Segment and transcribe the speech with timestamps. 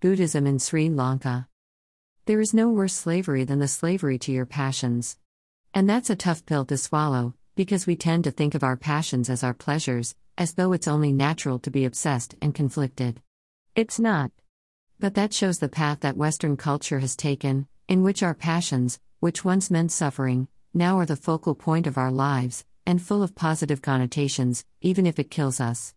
[0.00, 1.48] Buddhism in Sri Lanka.
[2.26, 5.18] There is no worse slavery than the slavery to your passions.
[5.74, 9.28] And that's a tough pill to swallow, because we tend to think of our passions
[9.28, 13.20] as our pleasures, as though it's only natural to be obsessed and conflicted.
[13.74, 14.30] It's not.
[15.00, 19.44] But that shows the path that Western culture has taken, in which our passions, which
[19.44, 23.82] once meant suffering, now are the focal point of our lives, and full of positive
[23.82, 25.92] connotations, even if it kills us.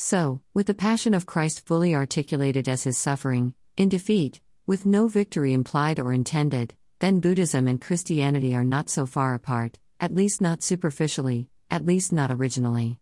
[0.00, 5.08] So, with the passion of Christ fully articulated as his suffering, in defeat, with no
[5.08, 10.40] victory implied or intended, then Buddhism and Christianity are not so far apart, at least
[10.40, 13.00] not superficially, at least not originally.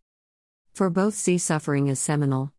[0.73, 2.54] For both see suffering as seminal.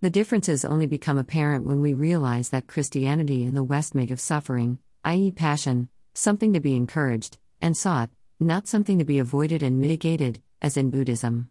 [0.00, 4.20] The differences only become apparent when we realize that Christianity and the West make of
[4.20, 9.80] suffering, i.e., passion, something to be encouraged and sought, not something to be avoided and
[9.80, 11.50] mitigated, as in Buddhism.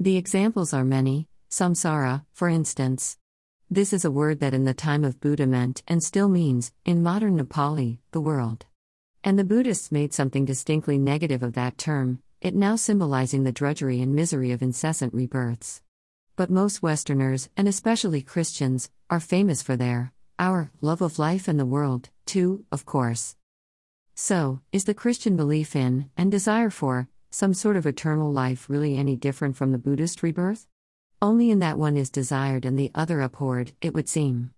[0.00, 3.16] The examples are many, Samsara, for instance.
[3.70, 7.00] This is a word that in the time of Buddha meant and still means, in
[7.00, 8.66] modern Nepali, the world.
[9.22, 14.02] And the Buddhists made something distinctly negative of that term, it now symbolizing the drudgery
[14.02, 15.80] and misery of incessant rebirths.
[16.34, 21.60] But most Westerners, and especially Christians, are famous for their, our, love of life and
[21.60, 23.36] the world, too, of course.
[24.16, 28.96] So, is the Christian belief in, and desire for, some sort of eternal life really
[28.96, 30.66] any different from the Buddhist rebirth?
[31.24, 34.50] Only in that one is desired and the other abhorred, it would seem.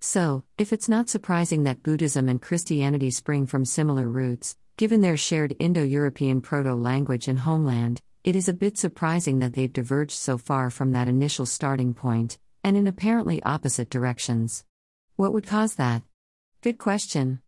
[0.00, 5.16] So, if it's not surprising that Buddhism and Christianity spring from similar roots, given their
[5.16, 10.18] shared Indo European proto language and homeland, it is a bit surprising that they've diverged
[10.18, 14.64] so far from that initial starting point, and in apparently opposite directions.
[15.14, 16.02] What would cause that?
[16.62, 17.42] Good question.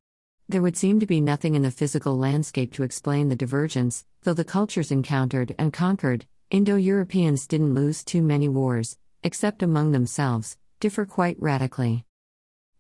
[0.49, 4.33] There would seem to be nothing in the physical landscape to explain the divergence, though
[4.33, 10.59] the cultures encountered and conquered, Indo Europeans didn't lose too many wars, except among themselves,
[10.81, 12.05] differ quite radically.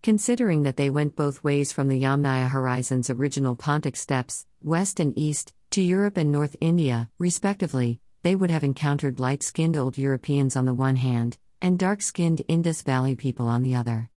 [0.03, 5.17] Considering that they went both ways from the Yamnaya horizon's original Pontic steppes, west and
[5.17, 10.57] east, to Europe and North India, respectively, they would have encountered light skinned old Europeans
[10.57, 14.11] on the one hand, and dark skinned Indus Valley people on the other.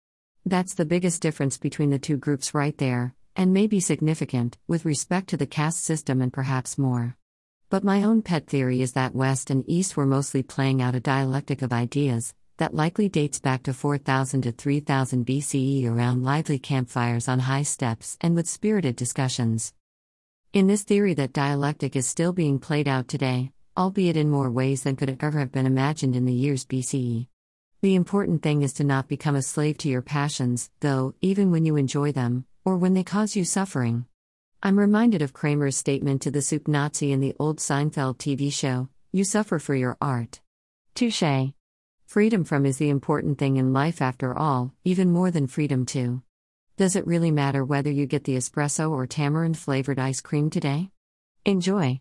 [0.47, 4.87] That's the biggest difference between the two groups right there, and may be significant, with
[4.87, 7.19] respect to the caste system and perhaps more.
[7.73, 11.01] But my own pet theory is that West and East were mostly playing out a
[11.01, 17.29] dialectic of ideas that likely dates back to 4000 to 3000 BCE around lively campfires
[17.29, 19.73] on high steppes and with spirited discussions.
[20.53, 24.83] In this theory, that dialectic is still being played out today, albeit in more ways
[24.83, 27.27] than could ever have been imagined in the years BCE.
[27.81, 31.65] The important thing is to not become a slave to your passions, though, even when
[31.65, 34.05] you enjoy them, or when they cause you suffering.
[34.65, 38.89] I'm reminded of Kramer's statement to the soup Nazi in the old Seinfeld TV show
[39.11, 40.41] You suffer for your art.
[40.95, 41.53] Touche.
[42.07, 46.23] Freedom from is the important thing in life after all, even more than freedom to.
[46.77, 50.91] Does it really matter whether you get the espresso or tamarind flavored ice cream today?
[51.45, 52.01] Enjoy.